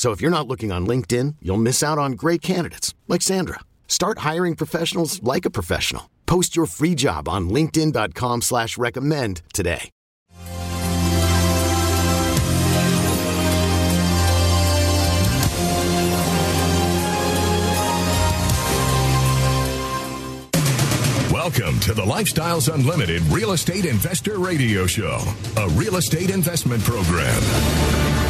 [0.00, 3.60] So if you're not looking on LinkedIn, you'll miss out on great candidates like Sandra.
[3.86, 6.08] Start hiring professionals like a professional.
[6.24, 9.90] Post your free job on LinkedIn.com slash recommend today.
[21.30, 25.18] Welcome to the Lifestyles Unlimited Real Estate Investor Radio Show,
[25.58, 28.09] a real estate investment program.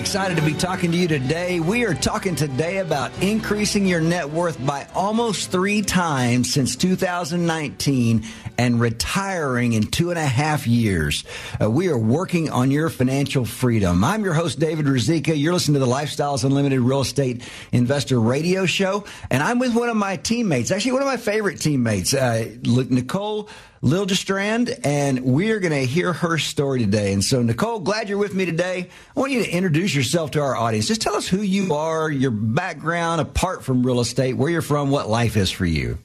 [0.00, 1.60] Excited to be talking to you today.
[1.60, 8.24] We are talking today about increasing your net worth by almost three times since 2019
[8.56, 11.24] and retiring in two and a half years.
[11.60, 14.02] Uh, we are working on your financial freedom.
[14.02, 15.36] I'm your host, David Rizika.
[15.36, 19.90] You're listening to the Lifestyles Unlimited Real Estate Investor Radio Show, and I'm with one
[19.90, 23.50] of my teammates, actually one of my favorite teammates, uh, Nicole
[23.82, 27.14] Liljestrand, and we're going to hear her story today.
[27.14, 28.90] And so, Nicole, glad you're with me today.
[29.16, 30.86] I want you to introduce yourself to our audience.
[30.86, 34.90] Just tell us who you are, your background apart from real estate, where you're from,
[34.90, 35.96] what life is for you.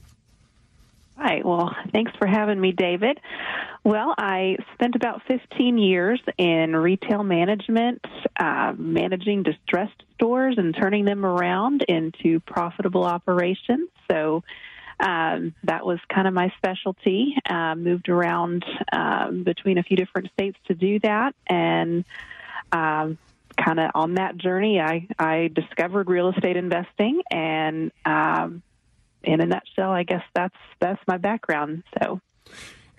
[1.18, 1.44] Right.
[1.44, 3.20] Well, thanks for having me, David.
[3.84, 8.00] Well, I spent about 15 years in retail management,
[8.40, 13.90] uh, managing distressed stores and turning them around into profitable operations.
[14.10, 14.42] So,
[14.98, 17.36] um, that was kind of my specialty.
[17.48, 22.04] Uh, moved around um, between a few different states to do that, and
[22.72, 23.18] um,
[23.56, 28.62] kind of on that journey, I, I discovered real estate investing, and um,
[29.22, 31.82] in a nutshell, I guess that's that's my background.
[31.98, 32.20] So.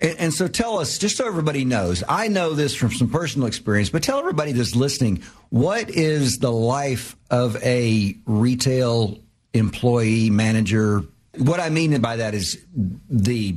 [0.00, 3.48] And, and, so tell us, just so everybody knows, I know this from some personal
[3.48, 9.18] experience, but tell everybody that's listening, what is the life of a retail
[9.54, 11.02] employee, manager,
[11.38, 13.56] what I mean by that is the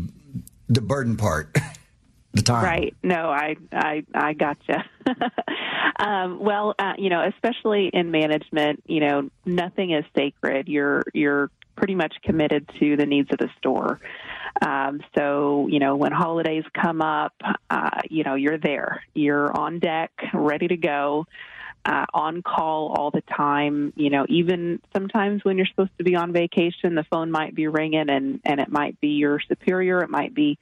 [0.70, 1.56] the burden part.
[2.34, 2.64] the time.
[2.64, 2.96] Right.
[3.04, 4.86] No, I I I gotcha.
[6.00, 10.68] um, well, uh, you know, especially in management, you know, nothing is sacred.
[10.68, 14.00] You're you're pretty much committed to the needs of the store.
[14.62, 17.34] Um, so, you know, when holidays come up,
[17.70, 19.04] uh, you know, you're there.
[19.14, 21.26] You're on deck, ready to go
[21.86, 23.94] uh, on call all the time.
[23.96, 27.68] You know, even sometimes when you're supposed to be on vacation, the phone might be
[27.68, 30.58] ringing, and and it might be your superior, it might be,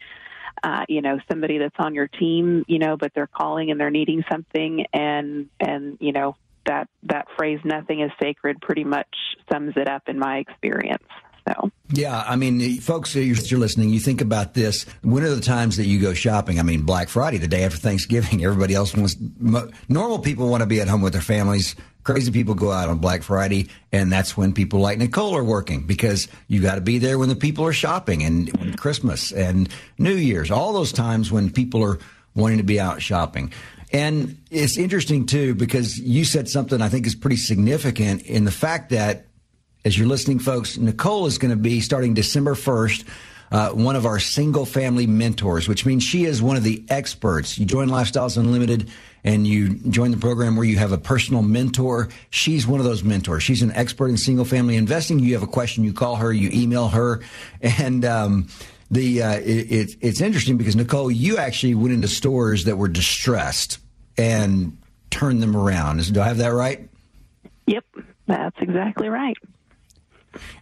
[0.64, 2.64] uh, you know, somebody that's on your team.
[2.68, 6.36] You know, but they're calling and they're needing something, and and you know
[6.66, 9.14] that that phrase "nothing is sacred" pretty much
[9.52, 11.04] sums it up in my experience.
[11.48, 11.72] So.
[11.92, 13.90] Yeah, I mean, folks, you're listening.
[13.90, 14.86] You think about this.
[15.02, 16.60] When are the times that you go shopping?
[16.60, 18.44] I mean, Black Friday, the day after Thanksgiving.
[18.44, 19.16] Everybody else wants.
[19.90, 21.76] Normal people want to be at home with their families.
[22.04, 25.86] Crazy people go out on Black Friday, and that's when people like Nicole are working
[25.86, 30.16] because you got to be there when the people are shopping and Christmas and New
[30.16, 32.00] Year's, all those times when people are
[32.36, 33.52] wanting to be out shopping.
[33.92, 38.52] And it's interesting too because you said something I think is pretty significant in the
[38.52, 39.26] fact that
[39.86, 43.06] as you're listening, folks, Nicole is going to be starting December 1st.
[43.52, 47.58] Uh, one of our single family mentors, which means she is one of the experts.
[47.58, 48.92] You join Lifestyles Unlimited
[49.24, 52.10] and you join the program where you have a personal mentor.
[52.30, 53.42] She's one of those mentors.
[53.42, 55.18] She's an expert in single family investing.
[55.18, 57.22] You have a question, you call her, you email her,
[57.60, 58.50] and um,
[58.92, 63.80] the uh, it, it's interesting because Nicole, you actually went into stores that were distressed
[64.16, 64.78] and
[65.10, 66.14] turned them around.
[66.14, 66.88] Do I have that right?
[67.66, 67.86] Yep,
[68.28, 69.38] that's exactly right.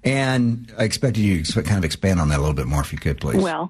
[0.03, 2.91] And I expected you to kind of expand on that a little bit more, if
[2.91, 3.41] you could, please.
[3.41, 3.69] Well,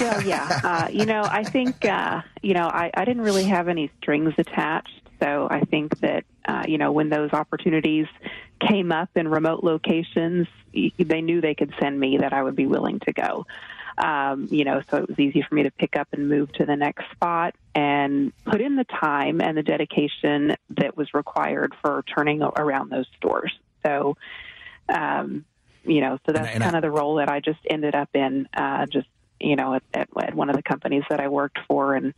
[0.00, 0.60] well, yeah.
[0.64, 4.34] Uh, you know, I think uh, you know I, I didn't really have any strings
[4.38, 8.06] attached, so I think that uh, you know when those opportunities
[8.60, 12.66] came up in remote locations, they knew they could send me that I would be
[12.66, 13.46] willing to go.
[13.98, 16.66] Um, you know, so it was easy for me to pick up and move to
[16.66, 22.04] the next spot and put in the time and the dedication that was required for
[22.14, 23.52] turning around those stores.
[23.84, 24.16] So,
[24.88, 25.44] um,
[25.84, 27.94] you know, so that's and, and kind I, of the role that I just ended
[27.94, 29.08] up in, uh, just,
[29.40, 32.14] you know, at, at, at one of the companies that I worked for and,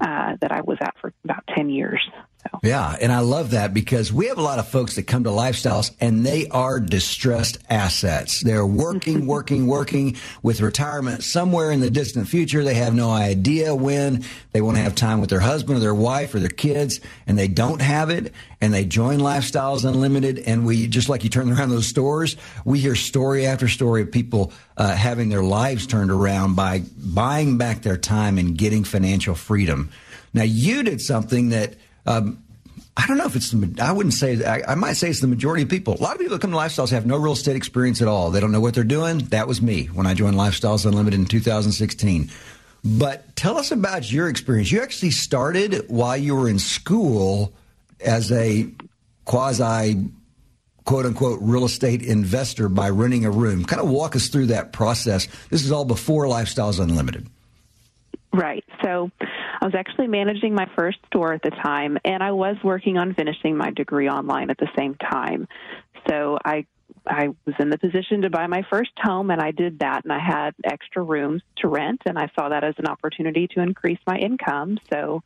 [0.00, 2.08] uh, that I was at for about 10 years.
[2.42, 2.58] So.
[2.62, 5.30] Yeah, and I love that because we have a lot of folks that come to
[5.30, 8.40] lifestyles and they are distressed assets.
[8.40, 12.64] They're working, working, working with retirement somewhere in the distant future.
[12.64, 15.94] They have no idea when they want to have time with their husband or their
[15.94, 18.32] wife or their kids, and they don't have it.
[18.62, 22.78] And they join Lifestyles Unlimited, and we just like you turn around those stores, we
[22.78, 27.82] hear story after story of people uh, having their lives turned around by buying back
[27.82, 29.90] their time and getting financial freedom.
[30.32, 31.74] Now, you did something that
[32.06, 32.42] um,
[32.96, 35.26] I don't know if it's the, I wouldn't say, I, I, might say it's the
[35.26, 35.94] majority of people.
[35.94, 38.30] A lot of people that come to Lifestyles have no real estate experience at all.
[38.30, 39.18] They don't know what they're doing.
[39.26, 42.30] That was me when I joined Lifestyles Unlimited in 2016.
[42.84, 44.72] But tell us about your experience.
[44.72, 47.52] You actually started while you were in school
[48.04, 48.68] as a
[49.24, 50.10] quasi
[50.84, 53.64] quote unquote real estate investor by renting a room.
[53.64, 55.28] Kind of walk us through that process.
[55.50, 57.26] This is all before Lifestyles Unlimited.
[58.32, 58.64] Right.
[58.82, 59.10] So
[59.60, 63.14] I was actually managing my first store at the time, and I was working on
[63.14, 65.46] finishing my degree online at the same time.
[66.08, 66.66] So I
[67.06, 70.12] I was in the position to buy my first home, and I did that, and
[70.12, 73.98] I had extra rooms to rent, and I saw that as an opportunity to increase
[74.06, 74.78] my income.
[74.92, 75.22] So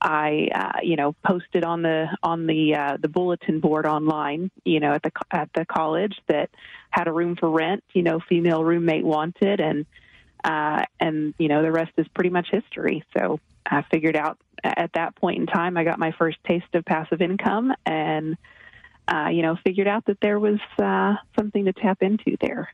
[0.00, 4.80] I, uh, you know, posted on the on the uh, the bulletin board online, you
[4.80, 6.50] know, at the at the college that
[6.90, 7.84] had a room for rent.
[7.94, 9.86] You know, female roommate wanted, and
[10.44, 13.04] uh, and you know the rest is pretty much history.
[13.16, 16.84] So I figured out at that point in time, I got my first taste of
[16.84, 18.36] passive income, and
[19.08, 22.72] uh, you know figured out that there was uh, something to tap into there.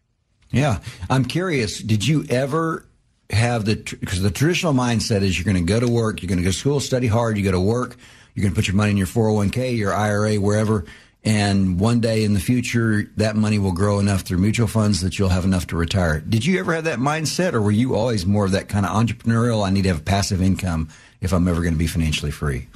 [0.51, 0.81] Yeah,
[1.11, 1.79] I'm curious.
[1.79, 2.87] Did you ever
[3.31, 6.39] have the because the traditional mindset is you're going to go to work, you're going
[6.39, 7.97] to go to school, study hard, you go to work,
[8.35, 10.87] you're going to put your money in your 401k, your IRA, wherever
[11.29, 15.19] and one day in the future, that money will grow enough through mutual funds that
[15.19, 16.21] you'll have enough to retire.
[16.21, 18.93] Did you ever have that mindset, or were you always more of that kind of
[18.93, 19.67] entrepreneurial?
[19.67, 20.89] I need to have a passive income
[21.21, 22.69] if I'm ever going to be financially free.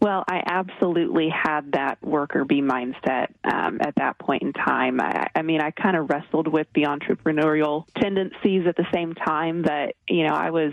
[0.00, 4.98] Well, I absolutely had that worker bee mindset um, at that point in time.
[4.98, 9.64] I, I mean, I kind of wrestled with the entrepreneurial tendencies at the same time
[9.64, 10.72] that, you know, I was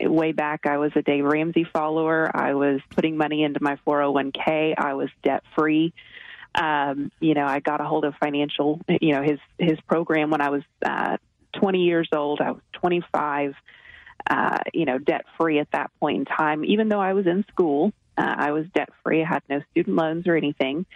[0.00, 2.30] way back, I was a Dave Ramsey follower.
[2.32, 4.74] I was putting money into my 401k.
[4.78, 5.92] I was debt free
[6.54, 10.40] um, you know, I got a hold of financial, you know, his his program when
[10.40, 11.16] I was uh,
[11.54, 12.40] 20 years old.
[12.40, 13.54] I was 25,
[14.28, 16.64] uh, you know, debt free at that point in time.
[16.64, 19.22] Even though I was in school, uh, I was debt free.
[19.22, 20.86] I had no student loans or anything.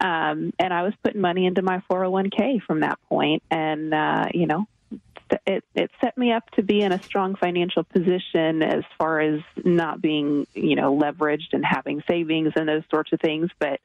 [0.00, 4.46] Um, and I was putting money into my 401k from that point, and uh, you
[4.46, 4.66] know,
[5.46, 9.40] it it set me up to be in a strong financial position as far as
[9.64, 13.80] not being you know leveraged and having savings and those sorts of things, but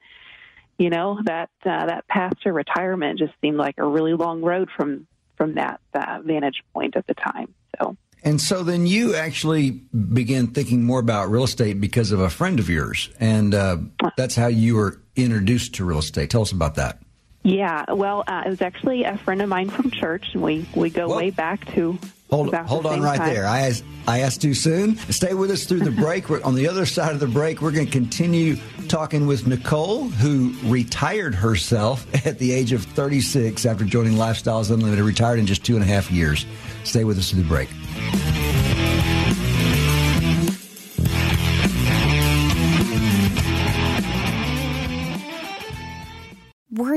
[0.78, 4.70] you know that uh, that path to retirement just seemed like a really long road
[4.76, 5.08] from
[5.38, 7.54] from that uh, vantage point at the time.
[7.80, 7.98] So.
[8.24, 12.60] And so then you actually began thinking more about real estate because of a friend
[12.60, 13.78] of yours, and uh,
[14.16, 16.30] that's how you were introduced to real estate.
[16.30, 17.00] Tell us about that.
[17.44, 20.92] Yeah, well, uh, it was actually a friend of mine from church, and we we
[20.92, 21.18] go Whoa.
[21.18, 21.98] way back to
[22.32, 23.34] Hold, hold on right time.
[23.34, 23.46] there.
[23.46, 24.96] I asked, I asked too soon.
[25.10, 26.30] Stay with us through the break.
[26.30, 28.56] We're, on the other side of the break, we're going to continue
[28.88, 35.04] talking with Nicole, who retired herself at the age of 36 after joining Lifestyles Unlimited,
[35.04, 36.46] retired in just two and a half years.
[36.86, 37.68] Stay with us through the break.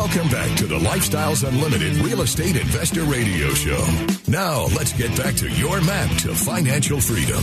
[0.00, 3.84] Welcome back to the Lifestyles Unlimited Real Estate Investor Radio Show.
[4.28, 7.42] Now, let's get back to your map to financial freedom.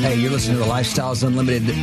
[0.00, 1.76] Hey, you're listening to the Lifestyles Unlimited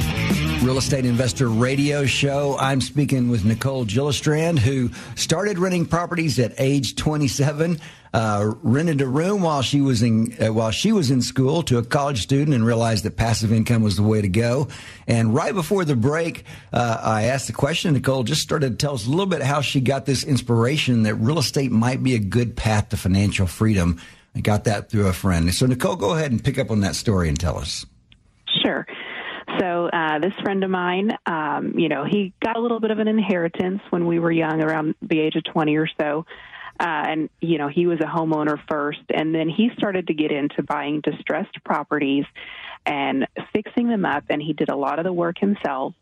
[0.61, 2.57] Real Estate Investor Radio Show.
[2.59, 7.79] I'm speaking with Nicole Liljestrand, who started renting properties at age 27.
[8.13, 11.77] Uh, rented a room while she was in uh, while she was in school to
[11.77, 14.67] a college student and realized that passive income was the way to go.
[15.07, 17.93] And right before the break, uh, I asked the question.
[17.93, 21.15] Nicole just started to tell us a little bit how she got this inspiration that
[21.15, 23.99] real estate might be a good path to financial freedom.
[24.35, 25.53] I got that through a friend.
[25.55, 27.85] So Nicole, go ahead and pick up on that story and tell us.
[29.59, 32.99] So uh, this friend of mine, um, you know, he got a little bit of
[32.99, 36.25] an inheritance when we were young, around the age of 20 or so.
[36.79, 40.31] Uh, and you know he was a homeowner first, and then he started to get
[40.31, 42.23] into buying distressed properties
[42.85, 44.23] and fixing them up.
[44.29, 45.93] And he did a lot of the work himself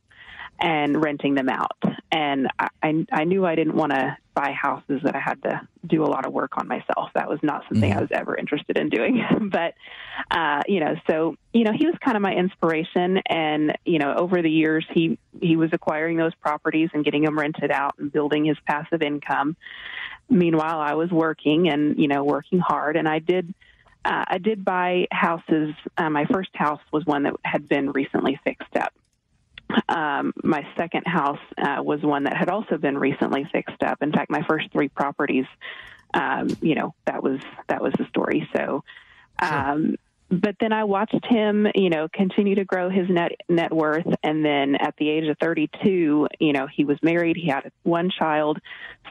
[0.59, 1.77] and renting them out.
[2.11, 5.67] And I, I, I knew I didn't want to buy houses that I had to
[5.85, 7.09] do a lot of work on myself.
[7.15, 7.97] That was not something mm-hmm.
[7.97, 9.23] I was ever interested in doing.
[9.51, 9.73] but,
[10.31, 13.17] uh, you know, so, you know, he was kind of my inspiration.
[13.27, 17.37] And, you know, over the years, he, he was acquiring those properties and getting them
[17.37, 19.55] rented out and building his passive income.
[20.29, 22.95] Meanwhile, I was working and, you know, working hard.
[22.95, 23.53] And I did,
[24.05, 25.73] uh, I did buy houses.
[25.97, 28.93] Uh, my first house was one that had been recently fixed up
[29.89, 34.01] um, my second house uh, was one that had also been recently fixed up.
[34.01, 35.45] In fact, my first three properties,
[36.13, 38.47] um, you know, that was that was the story.
[38.55, 38.83] So,
[39.39, 39.95] um,
[40.29, 44.43] but then I watched him, you know, continue to grow his net net worth, and
[44.43, 47.37] then at the age of 32, you know, he was married.
[47.37, 48.59] He had one child,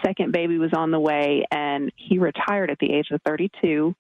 [0.05, 3.95] second baby was on the way, and he retired at the age of 32.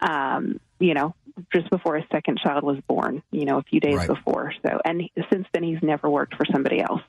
[0.00, 1.14] Um, you know,
[1.52, 4.08] just before his second child was born, you know, a few days right.
[4.08, 4.52] before.
[4.64, 7.02] So, and since then, he's never worked for somebody else.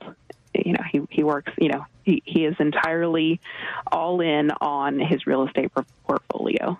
[0.54, 1.52] You know, he he works.
[1.58, 3.40] You know, he he is entirely
[3.92, 5.72] all in on his real estate
[6.06, 6.78] portfolio.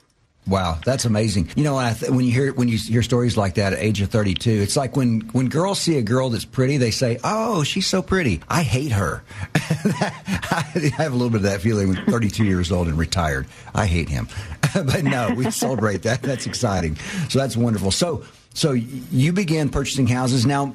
[0.48, 1.50] Wow, that's amazing.
[1.56, 1.76] You know,
[2.10, 4.96] when, you hear when you hear stories like that at age of 32, it's like
[4.96, 8.42] when when girls see a girl that's pretty, they say, "Oh, she's so pretty.
[8.50, 9.24] I hate her."
[9.56, 13.46] I have a little bit of that feeling when 32 years old and retired.
[13.76, 14.28] I hate him,
[14.74, 16.24] but no, we celebrate that.
[16.24, 16.96] That's exciting.
[17.30, 17.92] So that's wonderful.
[17.92, 18.24] So
[18.56, 20.74] so you began purchasing houses now.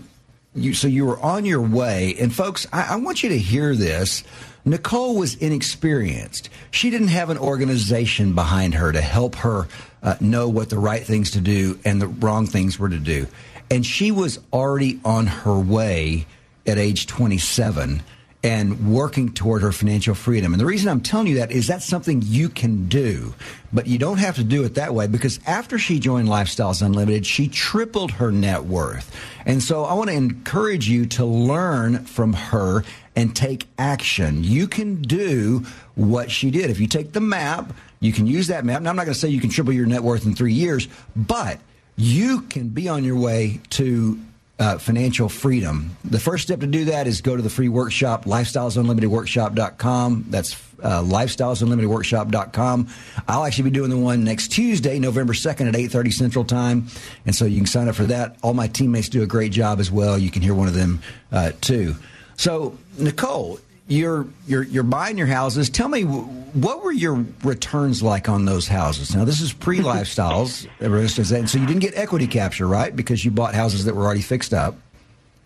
[0.57, 3.75] You, so you were on your way, and folks, I, I want you to hear
[3.77, 4.25] this
[4.65, 6.51] Nicole was inexperienced.
[6.73, 9.69] She didn't have an organization behind her to help her
[10.03, 13.29] uh, know what the right things to do and the wrong things were to do.
[13.71, 16.27] And she was already on her way
[16.67, 18.03] at age 27
[18.47, 20.53] and working toward her financial freedom.
[20.53, 23.35] And the reason I'm telling you that is that's something you can do,
[23.73, 27.27] but you don't have to do it that way because after she joined Lifestyles Unlimited,
[27.27, 29.13] she tripled her net worth.
[29.47, 32.85] And so I want to encourage you to learn from her
[33.17, 34.45] and take action.
[34.45, 36.71] You can do what she did.
[36.71, 38.81] If you take the map, you can use that map.
[38.81, 40.87] Now, I'm not going to say you can triple your net worth in three years,
[41.17, 41.59] but
[41.97, 44.21] you can be on your way to
[44.59, 45.97] uh, financial freedom.
[46.05, 50.25] The first step to do that is go to the free workshop, lifestylesunlimitedworkshop.com.
[50.29, 52.89] That's uh, lifestylesunlimitedworkshop.com.
[53.29, 56.87] I'll actually be doing the one next Tuesday, November 2nd at 8.30 Central Time.
[57.27, 58.37] And so you can sign up for that.
[58.43, 60.19] All my teammates do a great job as well.
[60.19, 61.95] You can hear one of them uh, too.
[62.37, 65.71] So, Nicole, you're you're you're buying your houses.
[65.71, 69.15] Tell me what were your returns like on those houses?
[69.15, 72.95] Now this is pre lifestyles, and so you didn't get equity capture, right?
[72.95, 74.77] Because you bought houses that were already fixed up.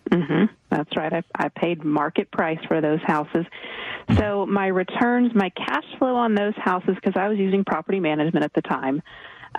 [0.09, 0.53] Mm-hmm.
[0.69, 1.13] That's right.
[1.13, 3.45] I, I paid market price for those houses.
[4.17, 8.43] So my returns, my cash flow on those houses, because I was using property management
[8.43, 9.01] at the time,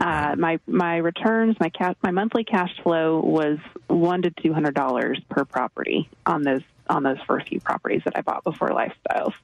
[0.01, 3.59] uh, my my returns, my cash, my monthly cash flow was
[3.89, 6.63] one to two hundred dollars per property on those
[6.93, 9.35] on those first few properties that I bought before Lifestyles.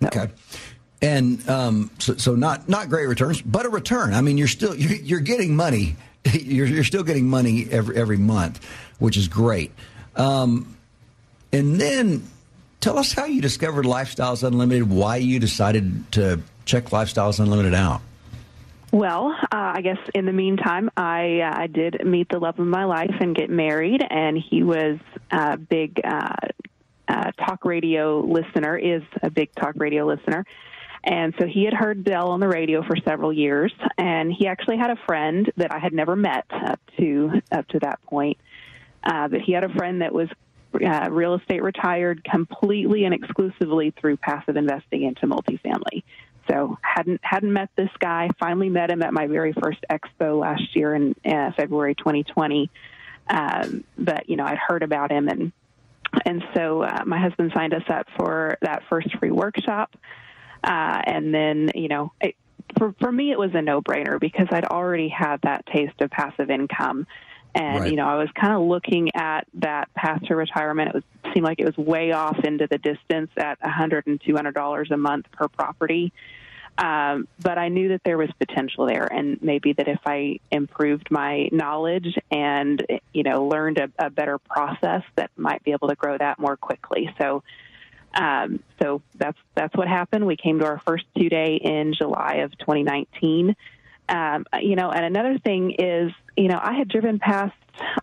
[0.00, 0.06] So.
[0.06, 0.28] Okay.
[1.00, 4.14] And um, so, so, not not great returns, but a return.
[4.14, 5.96] I mean, you're still you're, you're getting money.
[6.32, 8.64] You're, you're still getting money every every month,
[9.00, 9.72] which is great.
[10.14, 10.76] Um,
[11.52, 12.22] and then
[12.78, 14.88] tell us how you discovered Lifestyles Unlimited.
[14.88, 18.02] Why you decided to check Lifestyles Unlimited out.
[18.92, 22.66] Well, uh, I guess in the meantime, I uh, I did meet the love of
[22.66, 24.98] my life and get married, and he was
[25.30, 26.34] a big uh,
[27.08, 28.76] uh, talk radio listener.
[28.76, 30.44] Is a big talk radio listener,
[31.02, 34.76] and so he had heard Del on the radio for several years, and he actually
[34.76, 38.36] had a friend that I had never met up to up to that point.
[39.02, 40.28] Uh, but he had a friend that was
[40.74, 46.02] uh, real estate retired completely and exclusively through passive investing into multifamily.
[46.50, 48.28] So hadn't hadn't met this guy.
[48.38, 52.70] Finally met him at my very first expo last year in uh, February 2020.
[53.28, 55.52] Um, but you know, I'd heard about him, and
[56.24, 59.94] and so uh, my husband signed us up for that first free workshop.
[60.64, 62.34] Uh, and then you know, it,
[62.78, 66.10] for for me, it was a no brainer because I'd already had that taste of
[66.10, 67.06] passive income.
[67.54, 67.90] And right.
[67.90, 70.88] you know, I was kind of looking at that path to retirement.
[70.88, 71.04] It was
[71.34, 74.54] seemed like it was way off into the distance at a hundred and two hundred
[74.54, 76.12] dollars a month per property.
[76.78, 81.10] Um, but I knew that there was potential there, and maybe that if I improved
[81.10, 85.94] my knowledge and you know learned a, a better process, that might be able to
[85.94, 87.14] grow that more quickly.
[87.20, 87.42] So,
[88.14, 90.26] um, so that's that's what happened.
[90.26, 93.54] We came to our first two day in July of 2019.
[94.12, 97.54] Um, you know, and another thing is, you know, I had driven past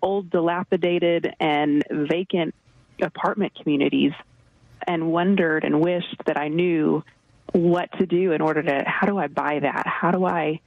[0.02, 2.56] old, dilapidated, and vacant
[3.00, 4.14] apartment communities
[4.88, 7.04] and wondered and wished that I knew
[7.54, 9.86] what to do in order to how do I buy that?
[9.86, 10.62] How do I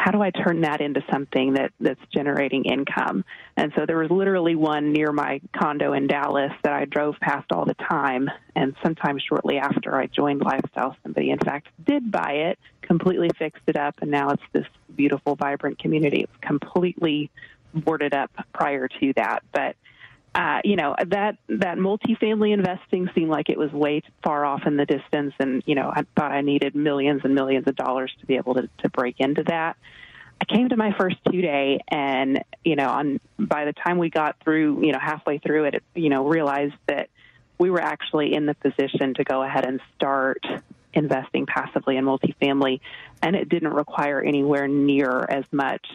[0.00, 3.22] how do I turn that into something that that's generating income?
[3.58, 7.52] And so there was literally one near my condo in Dallas that I drove past
[7.52, 8.30] all the time.
[8.56, 13.64] And sometime shortly after I joined Lifestyle, somebody in fact did buy it, completely fixed
[13.66, 14.64] it up, and now it's this
[14.96, 16.22] beautiful, vibrant community.
[16.22, 17.30] It's completely
[17.74, 19.76] boarded up prior to that, but
[20.34, 24.76] uh, you know that that multifamily investing seemed like it was way far off in
[24.76, 28.26] the distance, and you know I thought I needed millions and millions of dollars to
[28.26, 29.76] be able to, to break into that.
[30.40, 34.08] I came to my first two day, and you know, on by the time we
[34.08, 37.10] got through, you know, halfway through it, you know, realized that
[37.58, 40.44] we were actually in the position to go ahead and start
[40.94, 42.80] investing passively in multifamily,
[43.20, 45.86] and it didn't require anywhere near as much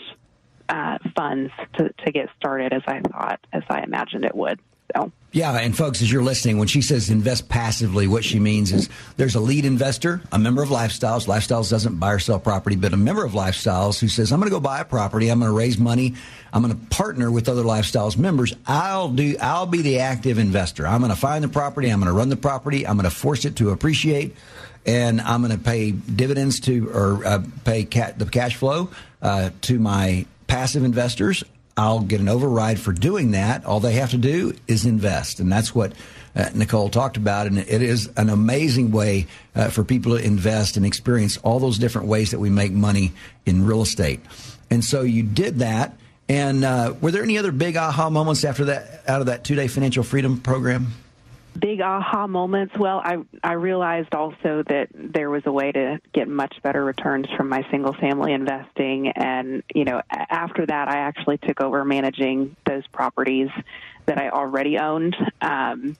[0.70, 4.60] uh, funds to, to get started as I thought, as I imagined it would.
[4.96, 5.12] So.
[5.32, 8.88] Yeah, and folks, as you're listening, when she says invest passively, what she means is
[9.18, 11.28] there's a lead investor, a member of Lifestyles.
[11.28, 14.50] Lifestyles doesn't buy or sell property, but a member of Lifestyles who says, I'm going
[14.50, 16.14] to go buy a property, I'm going to raise money,
[16.54, 18.56] I'm going to partner with other Lifestyles members.
[18.66, 20.88] I'll do, I'll be the active investor.
[20.88, 23.16] I'm going to find the property, I'm going to run the property, I'm going to
[23.16, 24.38] force it to appreciate,
[24.86, 28.90] and I'm going to pay dividends to or uh, pay ca- the cash flow
[29.22, 31.44] uh, to my passive investors.
[31.78, 33.66] I'll get an override for doing that.
[33.66, 35.40] All they have to do is invest.
[35.40, 35.94] And that's what
[36.36, 37.48] uh, Nicole talked about.
[37.48, 41.78] And it is an amazing way uh, for people to invest and experience all those
[41.78, 43.12] different ways that we make money
[43.46, 44.22] in real estate.
[44.70, 45.98] And so you did that.
[46.28, 49.56] And uh, were there any other big aha moments after that, out of that two
[49.56, 50.94] day financial freedom program?
[51.60, 52.78] Big aha moments.
[52.78, 57.28] Well, I I realized also that there was a way to get much better returns
[57.36, 62.56] from my single family investing, and you know after that, I actually took over managing
[62.66, 63.50] those properties
[64.06, 65.98] that I already owned, um,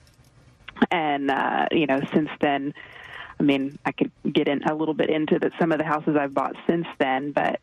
[0.90, 2.74] and uh, you know since then.
[3.38, 6.16] I mean, I could get in a little bit into the, some of the houses
[6.18, 7.60] I've bought since then, but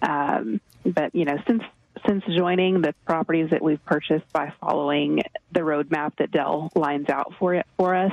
[0.00, 1.62] um, but you know, since
[2.06, 7.34] since joining the properties that we've purchased by following the roadmap that Del lines out
[7.38, 8.12] for it for us,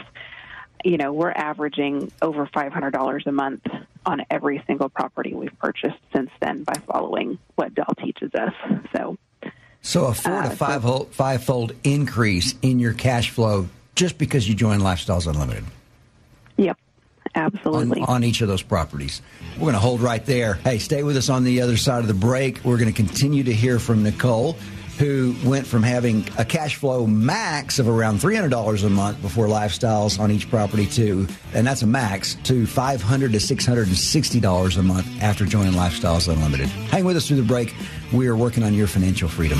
[0.84, 3.66] you know, we're averaging over $500 a month
[4.06, 8.54] on every single property we've purchased since then by following what Del teaches us.
[8.96, 9.18] So,
[9.82, 14.48] so a four uh, to five so, five-fold increase in your cash flow just because
[14.48, 15.66] you joined Lifestyles Unlimited.
[17.38, 18.02] Absolutely.
[18.02, 19.22] On, on, each of those properties.
[19.54, 20.56] We're going to hold right there.
[20.56, 22.64] Hey, stay with us on the other side of the break.
[22.64, 24.58] We're going to continue to hear from Nicole
[24.98, 30.20] who went from having a cash flow max of around $300 a month before lifestyles
[30.20, 33.00] on each property to, and that's a max, to $500
[33.32, 36.68] to $660 a month after joining Lifestyles Unlimited.
[36.68, 37.76] Hang with us through the break.
[38.12, 39.60] We are working on your financial freedom.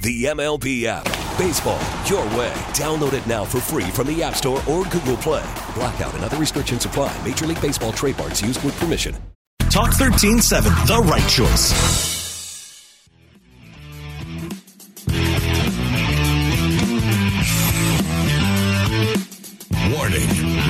[0.00, 1.04] The MLB app.
[1.36, 2.52] Baseball, your way.
[2.72, 5.44] Download it now for free from the App Store or Google Play.
[5.74, 7.16] Blackout and other restrictions apply.
[7.26, 9.12] Major League Baseball trademarks used with permission.
[9.70, 11.74] Talk 1370, the right choice.
[19.92, 20.47] Warning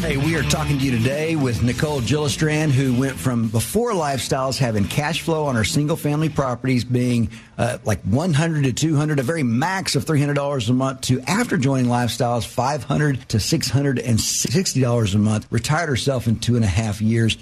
[0.00, 4.56] Hey, we are talking to you today with Nicole Liljestrand, who went from before lifestyles
[4.56, 9.22] having cash flow on her single family properties being uh, like 100 to 200, a
[9.22, 15.46] very max of $300 a month, to after joining lifestyles, 500 to $660 a month,
[15.50, 17.36] retired herself in two and a half years.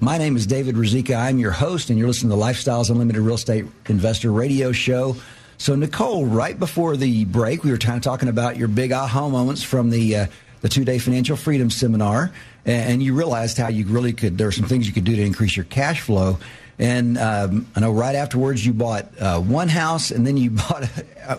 [0.00, 1.16] My name is David Rizika.
[1.16, 5.16] I'm your host, and you're listening to Lifestyles Unlimited Real Estate Investor Radio Show.
[5.58, 9.28] So, Nicole, right before the break, we were kind of talking about your big aha
[9.28, 10.26] moments from the uh,
[10.60, 12.32] the two day financial freedom seminar,
[12.64, 14.38] and you realized how you really could.
[14.38, 16.38] There are some things you could do to increase your cash flow.
[16.78, 20.90] And um, I know right afterwards you bought uh, one house, and then you bought.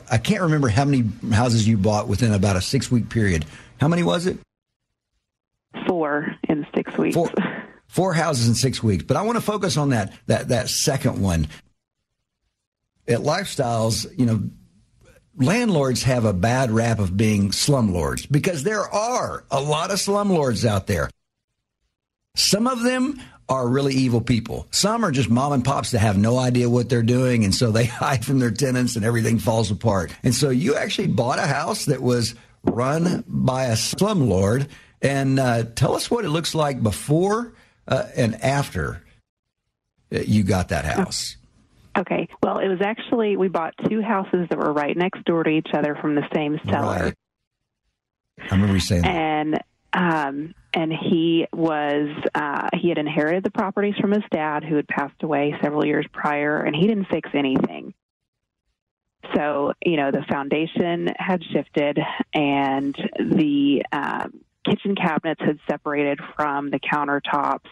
[0.09, 3.45] I can't remember how many houses you bought within about a six week period.
[3.79, 4.39] How many was it?
[5.87, 7.15] Four in six weeks.
[7.15, 7.31] Four,
[7.87, 9.03] four houses in six weeks.
[9.03, 11.47] But I want to focus on that that that second one.
[13.07, 14.49] At Lifestyles, you know,
[15.37, 20.65] landlords have a bad rap of being slumlords because there are a lot of slumlords
[20.65, 21.09] out there.
[22.35, 23.19] Some of them
[23.49, 24.67] are really evil people.
[24.71, 27.71] Some are just mom and pops that have no idea what they're doing, and so
[27.71, 30.13] they hide from their tenants and everything falls apart.
[30.23, 34.67] And so you actually bought a house that was run by a slumlord.
[35.01, 37.53] And uh, tell us what it looks like before
[37.87, 39.03] uh, and after
[40.09, 41.37] you got that house.
[41.97, 42.27] Okay.
[42.43, 45.69] Well, it was actually we bought two houses that were right next door to each
[45.73, 47.05] other from the same seller.
[47.05, 47.15] Right.
[48.39, 49.09] I remember you saying that.
[49.09, 49.59] And
[49.93, 54.87] um, and he was uh, he had inherited the properties from his dad, who had
[54.87, 57.93] passed away several years prior, and he didn't fix anything.
[59.35, 61.99] So you know the foundation had shifted,
[62.33, 67.69] and the um, kitchen cabinets had separated from the countertops.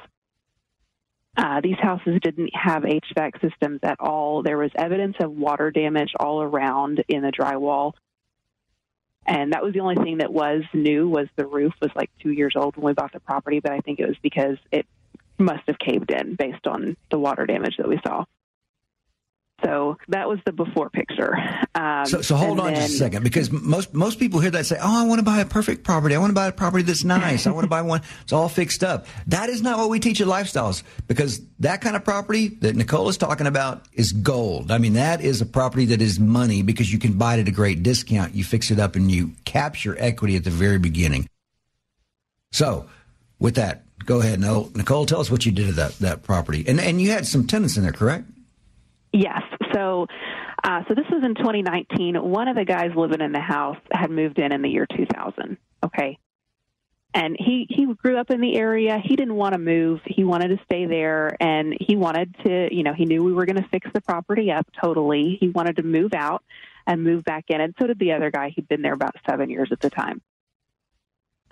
[1.37, 4.41] Uh, these houses didn't have HVAC systems at all.
[4.41, 7.93] There was evidence of water damage all around in the drywall.
[9.25, 12.31] And that was the only thing that was new was the roof was like two
[12.31, 14.85] years old when we bought the property, but I think it was because it
[15.37, 18.25] must have caved in based on the water damage that we saw.
[19.63, 21.33] So that was the before picture.
[21.75, 24.65] Um, so, so hold on then, just a second, because most most people hear that
[24.65, 26.13] say, "Oh, I want to buy a perfect property.
[26.13, 27.47] I want to buy a property that's nice.
[27.47, 30.19] I want to buy one it's all fixed up." That is not what we teach
[30.19, 34.71] at Lifestyles, because that kind of property that Nicole is talking about is gold.
[34.71, 37.47] I mean, that is a property that is money because you can buy it at
[37.47, 38.35] a great discount.
[38.35, 41.29] You fix it up and you capture equity at the very beginning.
[42.51, 42.87] So,
[43.39, 44.71] with that, go ahead, Nicole.
[44.75, 47.47] Nicole, tell us what you did to that that property, and and you had some
[47.47, 48.25] tenants in there, correct?
[49.15, 49.43] Yes.
[49.73, 50.07] So,
[50.61, 52.15] uh, so this was in 2019.
[52.15, 55.57] One of the guys living in the house had moved in in the year 2000.
[55.85, 56.19] Okay.
[57.13, 59.01] And he, he grew up in the area.
[59.01, 60.01] He didn't want to move.
[60.05, 63.45] He wanted to stay there and he wanted to, you know, he knew we were
[63.45, 65.37] going to fix the property up totally.
[65.39, 66.43] He wanted to move out
[66.85, 67.61] and move back in.
[67.61, 68.51] And so did the other guy.
[68.53, 70.21] He'd been there about seven years at the time.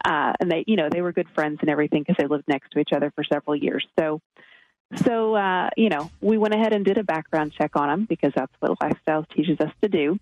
[0.03, 2.71] Uh, and they, you know, they were good friends and everything because they lived next
[2.71, 3.87] to each other for several years.
[3.97, 4.19] So,
[4.97, 8.31] so, uh, you know, we went ahead and did a background check on them because
[8.35, 10.19] that's what Lifestyles teaches us to do.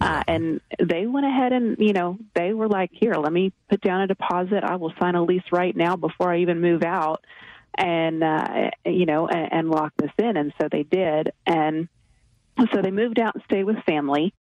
[0.00, 3.80] Uh, and they went ahead and, you know, they were like, here, let me put
[3.80, 4.64] down a deposit.
[4.64, 7.24] I will sign a lease right now before I even move out
[7.76, 10.36] and, uh, you know, and, and lock this in.
[10.36, 11.32] And so they did.
[11.46, 11.88] And
[12.74, 14.34] so they moved out and stayed with family.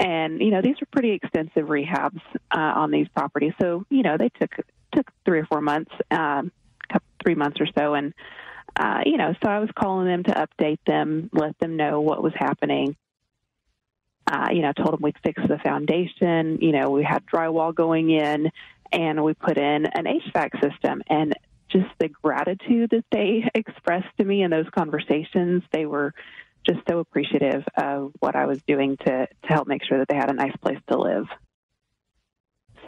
[0.00, 3.52] And, you know, these were pretty extensive rehabs uh, on these properties.
[3.60, 4.50] So, you know, they took,
[4.92, 6.50] took three or four months, um,
[7.24, 7.94] three months or so.
[7.94, 8.14] And,
[8.78, 12.22] uh, you know, so I was calling them to update them, let them know what
[12.22, 12.96] was happening.
[14.26, 16.58] Uh, you know, told them we'd fix the foundation.
[16.60, 18.50] You know, we had drywall going in,
[18.90, 21.02] and we put in an HVAC system.
[21.08, 21.34] And
[21.68, 26.14] just the gratitude that they expressed to me in those conversations, they were
[26.66, 30.16] just so appreciative of what I was doing to to help make sure that they
[30.16, 31.26] had a nice place to live.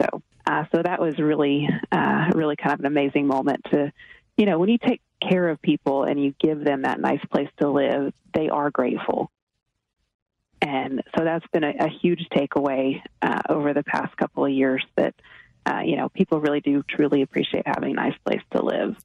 [0.01, 3.91] So, uh, so that was really, uh, really kind of an amazing moment to,
[4.37, 7.49] you know, when you take care of people and you give them that nice place
[7.57, 9.31] to live, they are grateful.
[10.61, 14.83] And so that's been a, a huge takeaway uh, over the past couple of years
[14.95, 15.15] that,
[15.65, 18.95] uh, you know, people really do truly appreciate having a nice place to live.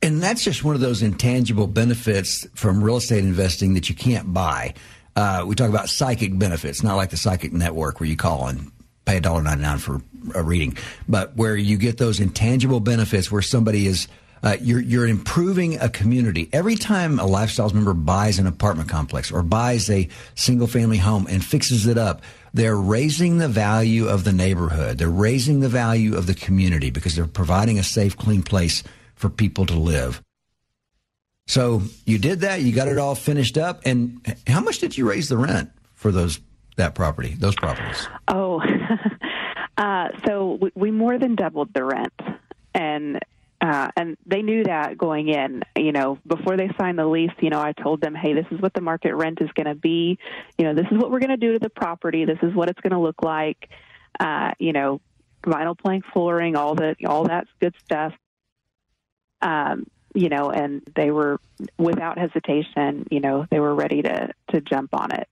[0.00, 4.32] And that's just one of those intangible benefits from real estate investing that you can't
[4.32, 4.74] buy.
[5.16, 8.70] Uh, we talk about psychic benefits, not like the psychic network where you call and
[9.08, 10.02] pay a dollar ninety nine for
[10.34, 10.76] a reading,
[11.08, 14.06] but where you get those intangible benefits where somebody is
[14.42, 16.48] uh, you're you're improving a community.
[16.52, 21.26] Every time a lifestyles member buys an apartment complex or buys a single family home
[21.28, 24.98] and fixes it up, they're raising the value of the neighborhood.
[24.98, 29.28] They're raising the value of the community because they're providing a safe, clean place for
[29.28, 30.22] people to live.
[31.46, 32.60] So you did that.
[32.60, 33.80] You got it all finished up.
[33.86, 36.38] And how much did you raise the rent for those
[36.78, 38.08] that property, those properties?
[38.26, 38.62] Oh,
[39.76, 42.12] uh, so we, more than doubled the rent,
[42.74, 43.20] and
[43.60, 45.62] uh, and they knew that going in.
[45.76, 48.60] You know, before they signed the lease, you know, I told them, hey, this is
[48.60, 50.18] what the market rent is going to be.
[50.56, 52.24] You know, this is what we're going to do to the property.
[52.24, 53.68] This is what it's going to look like.
[54.18, 55.00] Uh, you know,
[55.42, 58.14] vinyl plank flooring, all that, all that good stuff.
[59.42, 61.38] Um, you know, and they were
[61.76, 63.06] without hesitation.
[63.10, 65.28] You know, they were ready to to jump on it.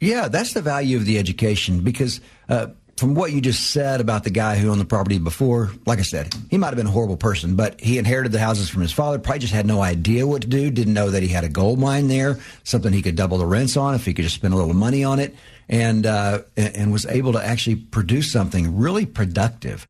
[0.00, 4.24] Yeah, that's the value of the education because uh, from what you just said about
[4.24, 6.90] the guy who owned the property before, like I said, he might have been a
[6.90, 9.18] horrible person, but he inherited the houses from his father.
[9.18, 10.70] Probably just had no idea what to do.
[10.70, 13.76] Didn't know that he had a gold mine there, something he could double the rents
[13.76, 15.34] on if he could just spend a little money on it,
[15.68, 19.86] and uh, and was able to actually produce something really productive.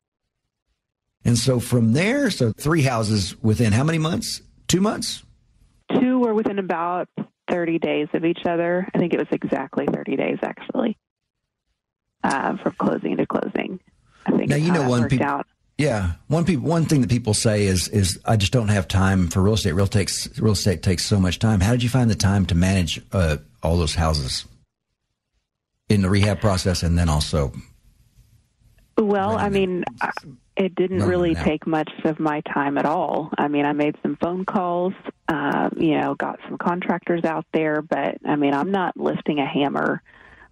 [1.25, 4.41] And so from there, so three houses within how many months?
[4.67, 5.23] Two months?
[5.99, 7.09] Two were within about
[7.51, 8.87] 30 days of each other.
[8.93, 10.97] I think it was exactly 30 days, actually,
[12.23, 13.79] uh, from closing to closing.
[14.25, 15.47] I think now, you know, one people, out.
[15.77, 19.27] Yeah, one people, one thing that people say is, is I just don't have time
[19.27, 19.73] for real estate.
[19.73, 21.59] Real takes real estate takes so much time.
[21.59, 24.45] How did you find the time to manage uh, all those houses
[25.89, 27.51] in the rehab process, and then also?
[28.97, 29.83] Well, I mean,
[30.55, 33.31] it didn't really take much of my time at all.
[33.37, 34.93] I mean, I made some phone calls,
[35.27, 39.45] uh, you know, got some contractors out there, but I mean, I'm not lifting a
[39.45, 40.01] hammer.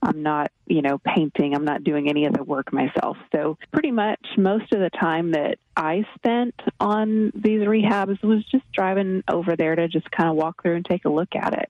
[0.02, 1.54] I'm not, you know, painting.
[1.54, 3.18] I'm not doing any of the work myself.
[3.36, 8.64] So, pretty much most of the time that I spent on these rehabs was just
[8.72, 11.70] driving over there to just kind of walk through and take a look at it.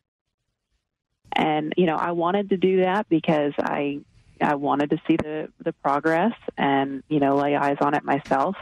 [1.33, 3.99] And, you know, I wanted to do that because I
[4.41, 8.55] I wanted to see the the progress and you know lay eyes on it myself.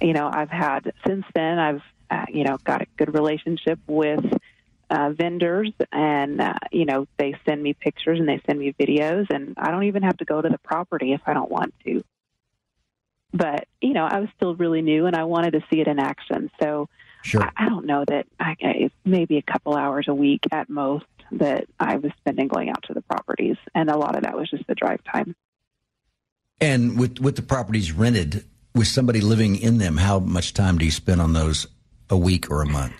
[0.00, 4.24] You know, I've had since then I've uh, you know got a good relationship with
[4.90, 9.26] uh, vendors, and uh, you know they send me pictures and they send me videos,
[9.30, 12.02] and I don't even have to go to the property if I don't want to.
[13.32, 15.98] But you know, I was still really new, and I wanted to see it in
[15.98, 16.50] action.
[16.60, 16.88] So
[17.22, 17.42] sure.
[17.42, 21.06] I, I don't know that I, maybe a couple hours a week at most
[21.38, 24.50] that I was spending going out to the properties, and a lot of that was
[24.50, 25.34] just the drive time.
[26.60, 30.84] And with with the properties rented, with somebody living in them, how much time do
[30.84, 31.66] you spend on those
[32.08, 32.94] a week or a month?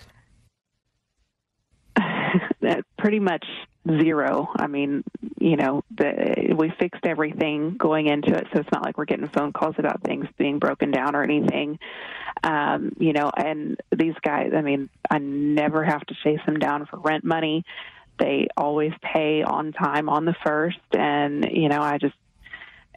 [2.97, 3.45] Pretty much
[3.87, 4.47] zero.
[4.55, 5.03] I mean,
[5.39, 9.27] you know, the, we fixed everything going into it, so it's not like we're getting
[9.27, 11.79] phone calls about things being broken down or anything.
[12.43, 16.85] Um, you know, and these guys, I mean, I never have to chase them down
[16.85, 17.63] for rent money.
[18.19, 22.15] They always pay on time on the first, and you know, I just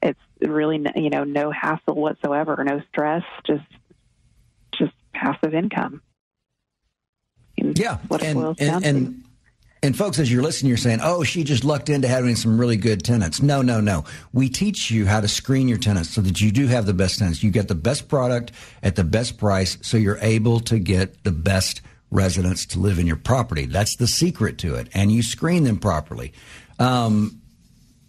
[0.02, 3.64] it's really you know no hassle whatsoever, no stress, just
[4.72, 6.02] just passive income.
[7.56, 9.24] Yeah, and and, and
[9.82, 12.76] and folks, as you're listening, you're saying, "Oh, she just lucked into having some really
[12.76, 14.04] good tenants." No, no, no.
[14.32, 17.18] We teach you how to screen your tenants so that you do have the best
[17.18, 17.42] tenants.
[17.42, 18.52] You get the best product
[18.82, 23.06] at the best price, so you're able to get the best residents to live in
[23.06, 23.66] your property.
[23.66, 24.88] That's the secret to it.
[24.94, 26.32] And you screen them properly.
[26.78, 27.40] Um,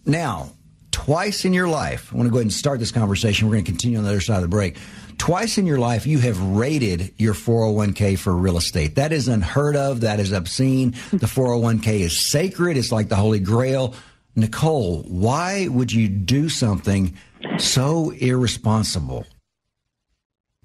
[0.06, 0.52] now,
[0.90, 3.48] twice in your life, I want to go ahead and start this conversation.
[3.48, 4.76] We're going to continue on the other side of the break.
[5.18, 8.94] Twice in your life, you have rated your 401k for real estate.
[8.94, 10.02] That is unheard of.
[10.02, 10.92] That is obscene.
[11.10, 12.76] The 401k is sacred.
[12.76, 13.94] It's like the Holy Grail.
[14.36, 17.16] Nicole, why would you do something
[17.58, 19.26] so irresponsible?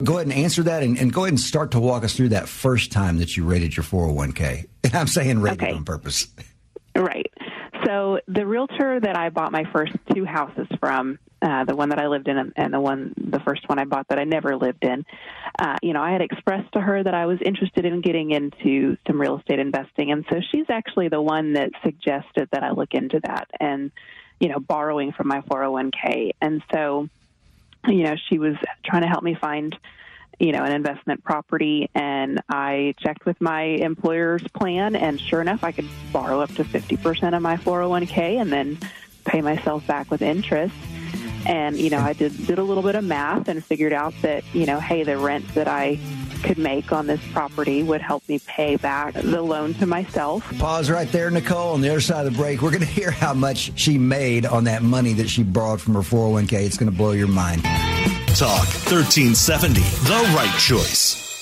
[0.03, 2.29] Go ahead and answer that and, and, go ahead and start to walk us through
[2.29, 4.67] that first time that you rated your 401k.
[4.93, 5.73] I'm saying rated okay.
[5.73, 6.27] on purpose.
[6.95, 7.31] Right.
[7.85, 11.99] So the realtor that I bought my first two houses from, uh, the one that
[11.99, 14.83] I lived in and the one, the first one I bought that I never lived
[14.83, 15.05] in,
[15.59, 18.97] uh, you know, I had expressed to her that I was interested in getting into
[19.05, 22.93] some real estate investing, and so she's actually the one that suggested that I look
[22.93, 23.91] into that and,
[24.39, 27.09] you know, borrowing from my 401k, and so,
[27.87, 29.77] you know, she was trying to help me find
[30.39, 35.63] you know, an investment property, and I checked with my employer's plan, and sure enough,
[35.63, 38.77] I could borrow up to 50% of my 401k and then
[39.25, 40.75] pay myself back with interest.
[41.45, 44.43] And, you know, I did, did a little bit of math and figured out that,
[44.53, 45.99] you know, hey, the rent that I
[46.43, 50.43] could make on this property would help me pay back the loan to myself.
[50.59, 51.73] Pause right there, Nicole.
[51.73, 54.45] On the other side of the break, we're going to hear how much she made
[54.45, 56.65] on that money that she borrowed from her 401k.
[56.65, 57.63] It's going to blow your mind.
[58.35, 61.32] Talk 1370, the right choice.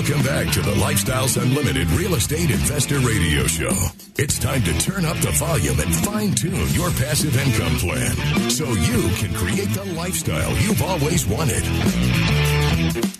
[0.00, 3.68] Welcome back to the Lifestyles Unlimited Real Estate Investor Radio Show.
[4.16, 8.16] It's time to turn up the volume and fine tune your passive income plan
[8.48, 13.19] so you can create the lifestyle you've always wanted.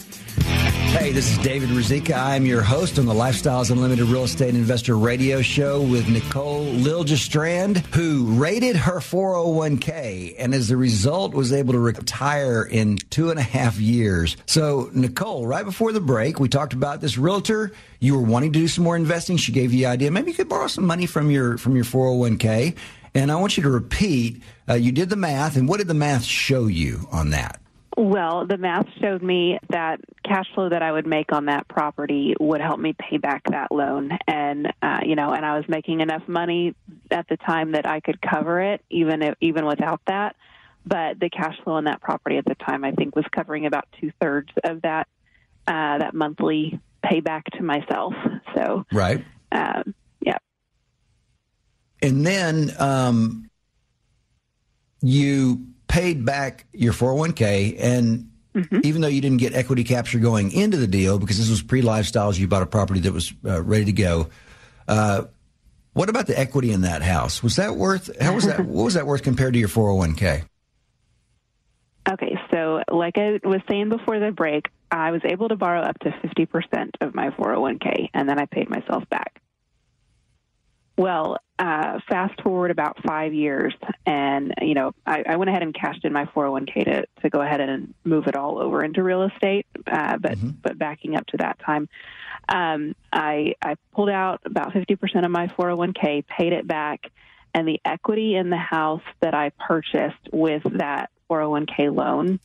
[0.90, 2.14] Hey, this is David Rizika.
[2.14, 7.78] I'm your host on the Lifestyles Unlimited Real Estate Investor Radio Show with Nicole Liljestrand,
[7.94, 13.38] who rated her 401k and as a result was able to retire in two and
[13.38, 14.36] a half years.
[14.46, 17.70] So, Nicole, right before the break, we talked about this realtor.
[18.00, 19.36] You were wanting to do some more investing.
[19.36, 20.10] She gave you the idea.
[20.10, 22.74] Maybe you could borrow some money from your from your 401k.
[23.14, 24.42] And I want you to repeat.
[24.68, 27.59] Uh, you did the math, and what did the math show you on that?
[28.00, 32.34] Well, the math showed me that cash flow that I would make on that property
[32.40, 36.00] would help me pay back that loan, and uh, you know, and I was making
[36.00, 36.74] enough money
[37.10, 40.34] at the time that I could cover it, even if, even without that.
[40.86, 43.86] But the cash flow on that property at the time, I think, was covering about
[44.00, 45.06] two thirds of that
[45.66, 48.14] uh, that monthly payback to myself.
[48.56, 50.38] So, right, um, yeah.
[52.00, 53.50] And then um,
[55.02, 58.80] you paid back your 401k and Mm-hmm.
[58.82, 61.82] Even though you didn't get equity capture going into the deal because this was pre
[61.82, 64.28] lifestyles, you bought a property that was uh, ready to go.
[64.88, 65.26] Uh,
[65.92, 67.44] what about the equity in that house?
[67.44, 68.10] Was that worth?
[68.20, 68.58] How was that?
[68.66, 70.42] what was that worth compared to your 401k?
[72.10, 75.98] Okay, so like I was saying before the break, I was able to borrow up
[76.00, 79.40] to 50% of my 401k, and then I paid myself back.
[81.00, 83.72] Well, uh, fast forward about five years,
[84.04, 87.40] and you know, I, I, went ahead and cashed in my 401k to, to go
[87.40, 89.64] ahead and move it all over into real estate.
[89.86, 90.50] Uh, but mm-hmm.
[90.60, 91.88] but backing up to that time,
[92.50, 97.10] um, I I pulled out about 50% of my 401k, paid it back,
[97.54, 102.40] and the equity in the house that I purchased with that 401k loan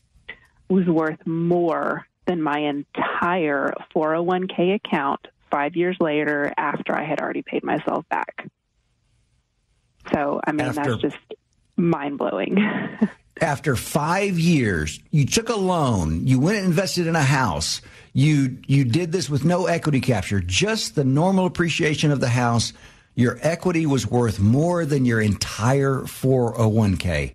[0.69, 7.41] was worth more than my entire 401k account five years later after I had already
[7.41, 8.47] paid myself back.
[10.13, 11.17] So, I mean, after, that's just
[11.75, 12.57] mind blowing.
[13.41, 17.81] after five years, you took a loan, you went and invested in a house,
[18.13, 22.73] you, you did this with no equity capture, just the normal appreciation of the house.
[23.15, 27.33] Your equity was worth more than your entire 401k.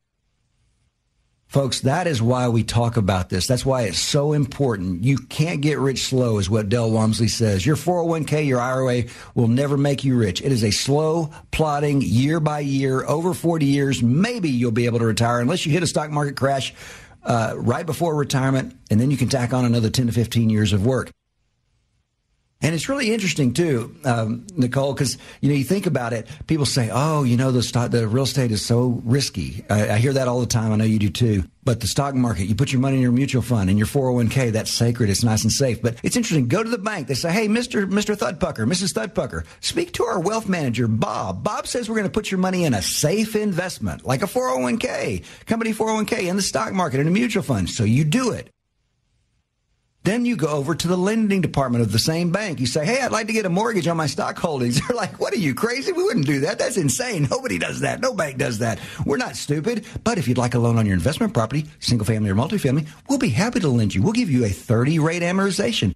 [1.50, 3.48] Folks, that is why we talk about this.
[3.48, 5.02] That's why it's so important.
[5.02, 7.66] You can't get rich slow, is what Del Walmsley says.
[7.66, 9.02] Your 401k, your IRA
[9.34, 10.40] will never make you rich.
[10.42, 14.00] It is a slow, plodding, year by year, over 40 years.
[14.00, 16.72] Maybe you'll be able to retire unless you hit a stock market crash
[17.24, 20.72] uh, right before retirement, and then you can tack on another 10 to 15 years
[20.72, 21.10] of work.
[22.62, 26.28] And it's really interesting too, um, Nicole, because you know you think about it.
[26.46, 29.96] People say, "Oh, you know the stock, the real estate is so risky." I, I,
[29.96, 30.70] hear that all the time.
[30.70, 31.44] I know you do too.
[31.64, 34.52] But the stock market, you put your money in your mutual fund and your 401k.
[34.52, 35.08] That's sacred.
[35.08, 35.80] It's nice and safe.
[35.80, 36.48] But it's interesting.
[36.48, 37.06] Go to the bank.
[37.06, 38.92] They say, "Hey, Mister Mister Thudpucker, Mrs.
[38.92, 41.42] Thudpucker, speak to our wealth manager, Bob.
[41.42, 45.24] Bob says we're going to put your money in a safe investment, like a 401k,
[45.46, 47.70] company 401k, in the stock market, in a mutual fund.
[47.70, 48.50] So you do it."
[50.02, 52.58] Then you go over to the lending department of the same bank.
[52.58, 54.80] You say, Hey, I'd like to get a mortgage on my stock holdings.
[54.88, 55.92] They're like, What are you crazy?
[55.92, 56.58] We wouldn't do that.
[56.58, 57.28] That's insane.
[57.30, 58.00] Nobody does that.
[58.00, 58.80] No bank does that.
[59.04, 59.84] We're not stupid.
[60.02, 63.18] But if you'd like a loan on your investment property, single family or multifamily, we'll
[63.18, 64.02] be happy to lend you.
[64.02, 65.92] We'll give you a 30 rate amortization.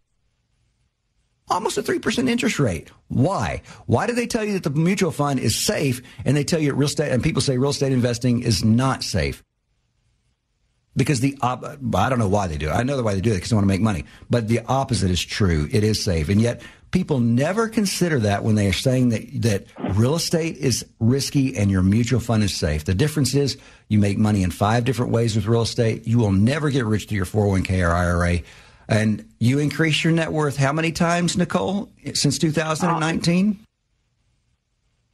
[1.48, 2.90] Almost a 3% interest rate.
[3.09, 3.62] Why?
[3.86, 6.72] Why do they tell you that the mutual fund is safe and they tell you
[6.74, 9.42] real estate and people say real estate investing is not safe?
[10.97, 11.64] Because the op-
[11.95, 12.72] I don't know why they do it.
[12.72, 14.05] I know why they do it because they want to make money.
[14.30, 15.68] But the opposite is true.
[15.70, 16.62] It is safe, and yet
[16.95, 19.66] people never consider that when they are saying that that
[19.97, 22.84] real estate is risky and your mutual fund is safe.
[22.84, 26.07] The difference is you make money in five different ways with real estate.
[26.07, 28.42] You will never get rich through your 401k or IRA.
[28.88, 33.59] And you increase your net worth how many times, Nicole, since 2019?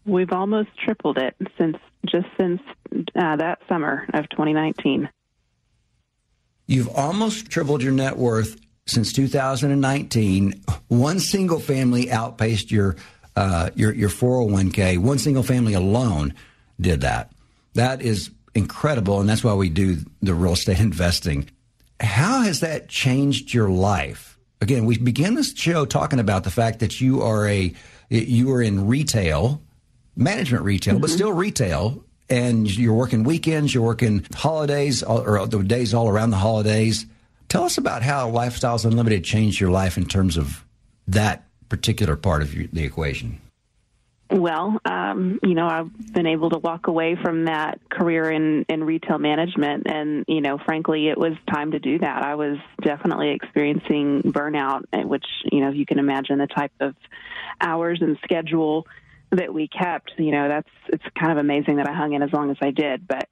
[0.05, 2.61] We've almost tripled it since just since
[2.93, 5.09] uh, that summer of 2019.
[6.71, 8.57] You've almost tripled your net worth
[8.87, 10.63] since 2019.
[10.87, 12.95] One single family outpaced your
[13.35, 14.99] uh, your your 401k.
[14.99, 16.33] One single family alone
[16.81, 17.33] did that.
[17.75, 21.51] That is incredible, and that's why we do the real estate investing.
[21.99, 24.39] How has that changed your life?
[24.61, 27.75] Again, we began this show talking about the fact that you are a
[28.11, 29.61] you are in retail,
[30.15, 31.01] management retail, mm-hmm.
[31.01, 36.31] but still retail, and you're working weekends, you're working holidays, or the days all around
[36.31, 37.05] the holidays.
[37.49, 40.65] Tell us about how Lifestyles Unlimited changed your life in terms of
[41.09, 43.41] that particular part of the equation.
[44.31, 48.85] Well, um, you know, I've been able to walk away from that career in, in
[48.85, 49.89] retail management.
[49.91, 52.23] And, you know, frankly, it was time to do that.
[52.23, 56.95] I was definitely experiencing burnout, which, you know, you can imagine the type of
[57.61, 58.87] hours and schedule
[59.31, 62.33] that we kept, you know, that's it's kind of amazing that I hung in as
[62.33, 63.07] long as I did.
[63.07, 63.29] But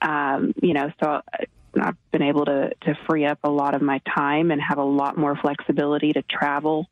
[0.00, 1.20] um, you know, so
[1.80, 4.84] I've been able to to free up a lot of my time and have a
[4.84, 6.88] lot more flexibility to travel.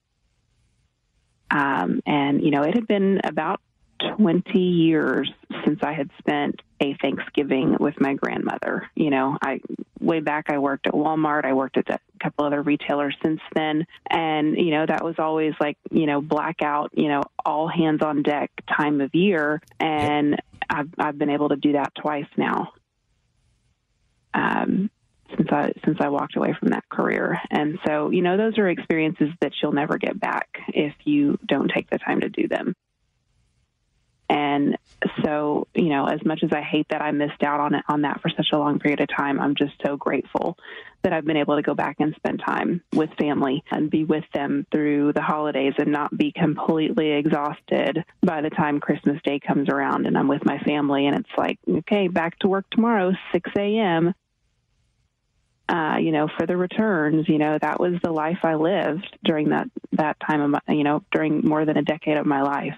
[1.50, 3.60] Um, and you know, it had been about
[4.16, 5.30] 20 years
[5.64, 8.90] since I had spent a Thanksgiving with my grandmother.
[8.94, 9.60] You know, I
[10.00, 13.86] way back I worked at Walmart, I worked at a couple other retailers since then,
[14.10, 18.22] and you know, that was always like, you know, blackout, you know, all hands on
[18.22, 22.72] deck time of year, and I've I've been able to do that twice now.
[24.32, 24.90] Um
[25.36, 27.40] since I since I walked away from that career.
[27.50, 31.70] And so, you know, those are experiences that you'll never get back if you don't
[31.74, 32.74] take the time to do them.
[34.28, 34.78] And
[35.22, 38.02] so, you know, as much as I hate that I missed out on it on
[38.02, 40.56] that for such a long period of time, I'm just so grateful
[41.02, 44.24] that I've been able to go back and spend time with family and be with
[44.32, 49.68] them through the holidays and not be completely exhausted by the time Christmas Day comes
[49.68, 53.50] around and I'm with my family and it's like, okay, back to work tomorrow, 6
[53.58, 54.14] a.m.
[55.68, 59.50] Uh, you know, for the returns, you know, that was the life I lived during
[59.50, 62.74] that that time of my, you know, during more than a decade of my life.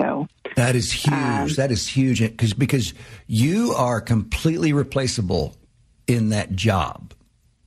[0.00, 0.26] So
[0.56, 1.12] that is huge.
[1.12, 2.94] Um, that is huge because because
[3.26, 5.56] you are completely replaceable
[6.06, 7.12] in that job.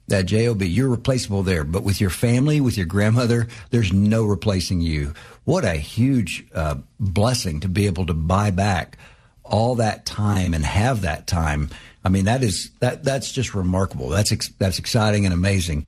[0.07, 1.63] That job, you're replaceable there.
[1.63, 5.13] But with your family, with your grandmother, there's no replacing you.
[5.45, 8.97] What a huge uh, blessing to be able to buy back
[9.43, 11.69] all that time and have that time.
[12.03, 14.09] I mean, that is that that's just remarkable.
[14.09, 15.87] That's ex- that's exciting and amazing.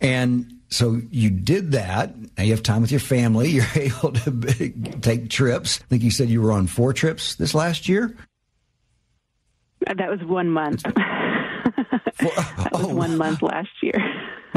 [0.00, 2.14] And so you did that.
[2.36, 3.48] Now you have time with your family.
[3.50, 5.80] You're able to take trips.
[5.82, 8.16] I think you said you were on four trips this last year.
[9.86, 10.82] That was one month.
[12.18, 13.94] that was oh, one month last year.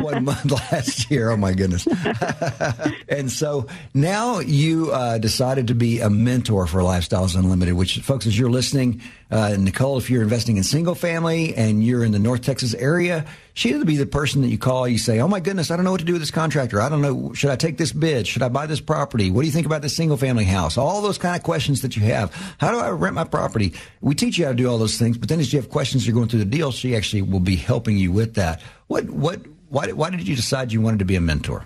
[0.02, 1.32] One month last year.
[1.32, 1.88] Oh my goodness!
[3.10, 7.76] and so now you uh, decided to be a mentor for Lifestyles Unlimited.
[7.76, 12.04] Which, folks, as you're listening, uh, Nicole, if you're investing in single family and you're
[12.04, 14.88] in the North Texas area, she'd be the person that you call.
[14.88, 16.82] You say, "Oh my goodness, I don't know what to do with this contractor.
[16.82, 17.34] I don't know.
[17.34, 18.28] Should I take this bid?
[18.28, 19.32] Should I buy this property?
[19.32, 20.78] What do you think about this single family house?
[20.78, 22.34] All those kind of questions that you have.
[22.60, 23.74] How do I rent my property?
[24.02, 26.06] We teach you how to do all those things, but then as you have questions,
[26.08, 26.72] you're going through the deal.
[26.72, 28.62] She actually will be helping you with that.
[28.88, 31.66] What what why, why did you decide you wanted to be a mentor?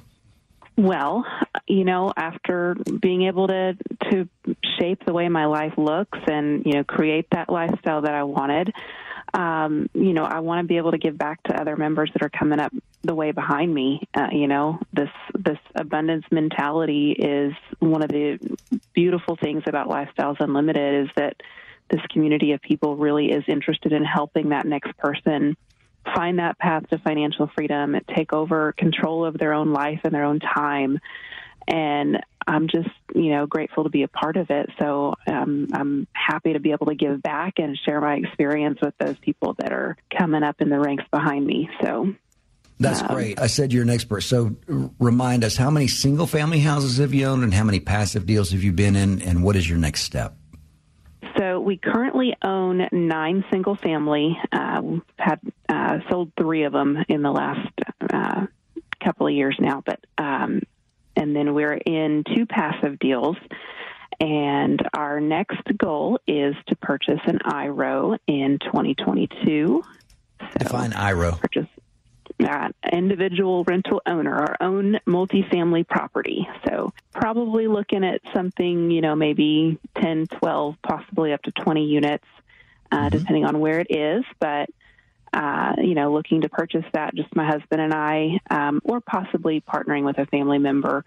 [0.76, 1.26] Well,
[1.68, 3.78] you know, after being able to
[4.12, 4.28] to
[4.80, 8.74] shape the way my life looks and you know create that lifestyle that I wanted,
[9.36, 12.24] um, you know, I want to be able to give back to other members that
[12.24, 12.74] are coming up
[13.04, 14.08] the way behind me.
[14.16, 18.39] Uh, you know, this this abundance mentality is one of the
[18.93, 21.36] beautiful things about Lifestyles Unlimited is that
[21.89, 25.56] this community of people really is interested in helping that next person
[26.16, 30.14] find that path to financial freedom, and take over control of their own life and
[30.14, 30.99] their own time.
[31.68, 34.70] And I'm just, you know, grateful to be a part of it.
[34.82, 38.93] So um, I'm happy to be able to give back and share my experience with
[38.99, 41.70] those people that are coming up in the ranks behind me.
[41.82, 42.14] So
[42.82, 43.39] That's um, great.
[43.39, 44.22] I said you're an expert.
[44.22, 44.58] So
[44.99, 48.51] remind us, how many single family houses have you owned and how many passive deals
[48.51, 50.36] have you been in, and what is your next step?
[51.38, 54.38] So we currently own nine single family.
[54.51, 57.71] Uh, we've had uh, sold three of them in the last
[58.13, 58.45] uh,
[59.03, 60.61] couple of years now, but um,
[61.15, 63.38] and then we're in two passive deals.
[64.19, 69.84] And our next goal is to purchase an IRO in 2022.
[70.39, 71.34] So Define IRO.
[71.34, 71.67] Purchase
[72.46, 76.48] uh, individual rental owner, our own multifamily property.
[76.68, 82.26] So probably looking at something, you know, maybe 10, 12, possibly up to 20 units,
[82.91, 83.18] uh, mm-hmm.
[83.18, 84.24] depending on where it is.
[84.39, 84.70] But
[85.34, 89.62] uh, you know, looking to purchase that, just my husband and I, um, or possibly
[89.62, 91.04] partnering with a family member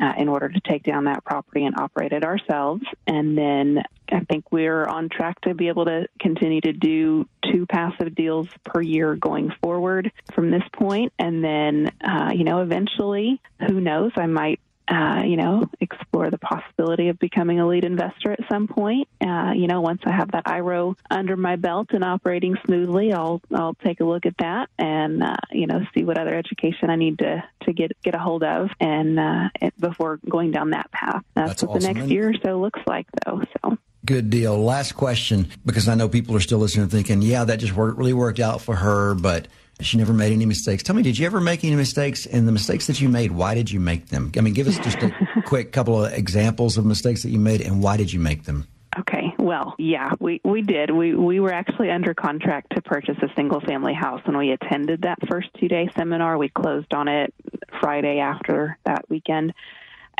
[0.00, 2.82] uh, in order to take down that property and operate it ourselves.
[3.06, 7.66] And then I think we're on track to be able to continue to do two
[7.66, 11.12] passive deals per year going forward from this point.
[11.18, 16.38] And then, uh, you know, eventually, who knows, I might uh, you know, explore the
[16.38, 19.08] possibility of becoming a lead investor at some point.
[19.20, 23.40] Uh, you know, once I have that IRO under my belt and operating smoothly, I'll
[23.54, 26.96] I'll take a look at that and uh, you know see what other education I
[26.96, 30.90] need to to get get a hold of and uh, it, before going down that
[30.90, 31.22] path.
[31.34, 31.94] That's, That's what awesome.
[31.94, 33.42] the next year or so looks like, though.
[33.62, 33.78] So.
[34.04, 34.58] Good deal.
[34.58, 37.98] Last question, because I know people are still listening and thinking, yeah, that just worked,
[37.98, 39.46] really worked out for her, but
[39.84, 40.82] she never made any mistakes.
[40.82, 42.26] Tell me, did you ever make any mistakes?
[42.26, 44.32] And the mistakes that you made, why did you make them?
[44.36, 45.12] I mean, give us just a
[45.46, 48.66] quick couple of examples of mistakes that you made and why did you make them?
[48.98, 49.34] Okay.
[49.38, 50.90] Well, yeah, we, we did.
[50.90, 55.02] We we were actually under contract to purchase a single family house and we attended
[55.02, 56.36] that first two day seminar.
[56.36, 57.32] We closed on it
[57.80, 59.54] Friday after that weekend.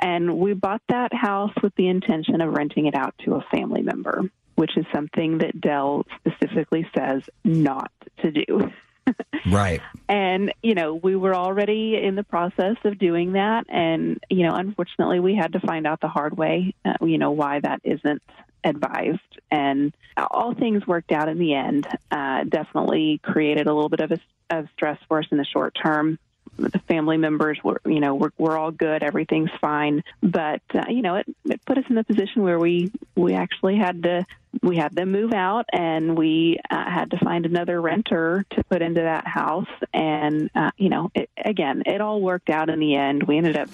[0.01, 3.83] And we bought that house with the intention of renting it out to a family
[3.83, 4.23] member,
[4.57, 7.93] which is something that Del specifically says not
[8.23, 8.73] to do.
[9.51, 9.81] Right.
[10.09, 13.65] And, you know, we were already in the process of doing that.
[13.71, 17.31] And, you know, unfortunately, we had to find out the hard way, uh, you know,
[17.31, 18.21] why that isn't
[18.63, 19.21] advised.
[19.51, 19.95] And
[20.31, 21.87] all things worked out in the end.
[22.11, 24.19] Uh, definitely created a little bit of, a,
[24.51, 26.19] of stress for us in the short term
[26.57, 30.03] the family members were, you know, we're, we're all good, everything's fine.
[30.23, 33.77] But uh, you know, it, it put us in the position where we we actually
[33.77, 34.27] had to
[34.63, 38.83] we had them move out, and we uh, had to find another renter to put
[38.83, 39.69] into that house.
[39.95, 43.23] And uh, you know, it, again, it all worked out in the end.
[43.23, 43.71] We ended up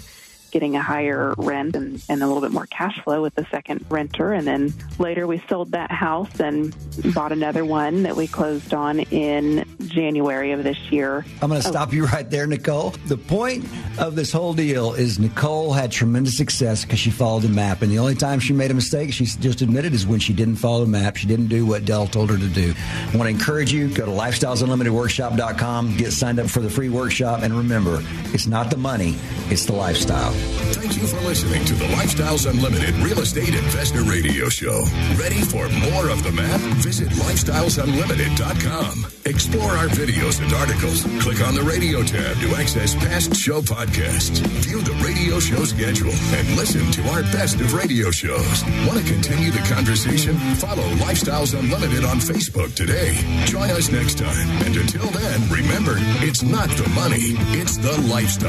[0.50, 3.84] getting a higher rent and, and a little bit more cash flow with the second
[3.88, 4.32] renter.
[4.32, 6.74] And then later we sold that house and
[7.14, 11.24] bought another one that we closed on in January of this year.
[11.42, 11.70] I'm going to oh.
[11.70, 12.90] stop you right there, Nicole.
[13.06, 13.64] The point
[13.98, 17.82] of this whole deal is Nicole had tremendous success because she followed the map.
[17.82, 20.56] And the only time she made a mistake, she just admitted, is when she didn't
[20.56, 21.16] follow the map.
[21.16, 22.74] She didn't do what Del told her to do.
[23.12, 27.42] I want to encourage you, go to lifestylesunlimitedworkshop.com, get signed up for the free workshop.
[27.42, 29.16] And remember, it's not the money,
[29.50, 30.34] it's the lifestyle.
[30.74, 34.84] Thank you for listening to the Lifestyles Unlimited Real Estate Investor Radio Show.
[35.16, 36.60] Ready for more of the map?
[36.82, 39.17] Visit lifestylesunlimited.com.
[39.28, 41.02] Explore our videos and articles.
[41.22, 44.40] Click on the radio tab to access past show podcasts.
[44.64, 48.64] View the radio show schedule and listen to our best of radio shows.
[48.86, 50.34] Want to continue the conversation?
[50.56, 53.20] Follow Lifestyles Unlimited on Facebook today.
[53.44, 54.48] Join us next time.
[54.64, 58.48] And until then, remember, it's not the money, it's the lifestyle.